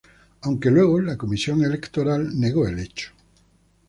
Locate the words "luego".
0.71-0.99